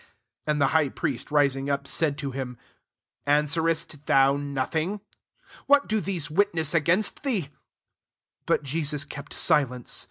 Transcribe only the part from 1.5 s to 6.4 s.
up, said to him, •*Answerest thou nothing? what do these